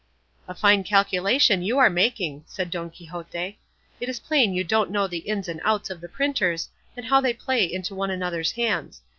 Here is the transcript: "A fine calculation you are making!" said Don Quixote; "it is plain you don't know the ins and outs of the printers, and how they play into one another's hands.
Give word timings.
"A 0.47 0.55
fine 0.55 0.83
calculation 0.83 1.61
you 1.61 1.77
are 1.77 1.87
making!" 1.87 2.43
said 2.47 2.71
Don 2.71 2.89
Quixote; 2.89 3.59
"it 3.99 4.09
is 4.09 4.19
plain 4.19 4.51
you 4.51 4.63
don't 4.63 4.89
know 4.89 5.05
the 5.05 5.19
ins 5.19 5.47
and 5.47 5.61
outs 5.63 5.91
of 5.91 6.01
the 6.01 6.09
printers, 6.09 6.69
and 6.97 7.05
how 7.05 7.21
they 7.21 7.33
play 7.33 7.71
into 7.71 7.93
one 7.93 8.09
another's 8.09 8.53
hands. 8.53 9.03